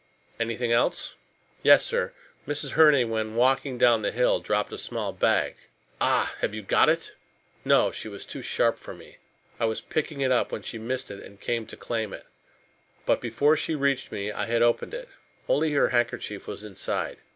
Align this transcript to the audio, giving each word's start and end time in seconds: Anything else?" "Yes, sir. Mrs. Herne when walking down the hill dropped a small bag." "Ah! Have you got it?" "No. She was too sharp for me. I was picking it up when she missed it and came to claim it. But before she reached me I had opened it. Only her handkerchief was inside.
Anything 0.39 0.71
else?" 0.71 1.13
"Yes, 1.61 1.85
sir. 1.85 2.11
Mrs. 2.47 2.71
Herne 2.71 3.07
when 3.11 3.35
walking 3.35 3.77
down 3.77 4.01
the 4.01 4.09
hill 4.11 4.39
dropped 4.39 4.71
a 4.71 4.77
small 4.79 5.13
bag." 5.13 5.53
"Ah! 6.01 6.35
Have 6.39 6.55
you 6.55 6.63
got 6.63 6.89
it?" 6.89 7.13
"No. 7.63 7.91
She 7.91 8.07
was 8.07 8.25
too 8.25 8.41
sharp 8.41 8.79
for 8.79 8.95
me. 8.95 9.17
I 9.59 9.65
was 9.65 9.79
picking 9.79 10.21
it 10.21 10.31
up 10.31 10.51
when 10.51 10.63
she 10.63 10.79
missed 10.79 11.11
it 11.11 11.21
and 11.23 11.39
came 11.39 11.67
to 11.67 11.77
claim 11.77 12.13
it. 12.13 12.25
But 13.05 13.21
before 13.21 13.55
she 13.55 13.75
reached 13.75 14.11
me 14.11 14.31
I 14.31 14.47
had 14.47 14.63
opened 14.63 14.95
it. 14.95 15.07
Only 15.47 15.71
her 15.73 15.89
handkerchief 15.89 16.47
was 16.47 16.63
inside. 16.65 17.17